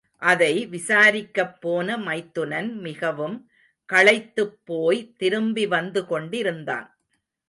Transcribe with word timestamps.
அதை 0.21 0.67
விசாரிக்கப் 0.67 1.57
போன 1.59 1.97
மைத்துனன் 1.97 2.73
மிகவும் 2.79 3.37
களைத்துப்போய் 3.89 5.15
திரும்பிவந்து 5.17 6.05
கொண்டிருந்தான். 6.05 6.87